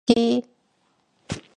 김치! 0.07 1.41